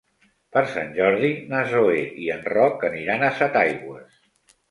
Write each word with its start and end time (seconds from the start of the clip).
Per 0.55 0.61
Sant 0.69 0.87
Jordi 0.99 1.27
na 1.51 1.59
Zoè 1.73 1.99
i 2.23 2.31
en 2.37 2.43
Roc 2.53 2.85
aniran 2.91 3.27
a 3.27 3.31
Setaigües. 3.43 4.17